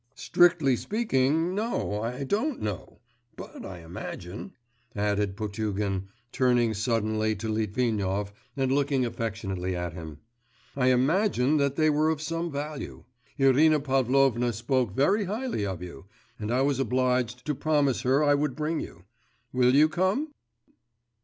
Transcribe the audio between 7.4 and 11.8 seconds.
Litvinov and looking affectionately at him, 'I imagine that